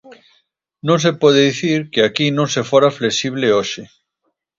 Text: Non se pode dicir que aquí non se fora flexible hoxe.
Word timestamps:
Non 0.87 0.97
se 1.03 1.11
pode 1.21 1.39
dicir 1.49 1.79
que 1.93 2.01
aquí 2.07 2.27
non 2.37 2.47
se 2.53 2.61
fora 2.69 2.95
flexible 2.99 3.47
hoxe. 3.57 3.81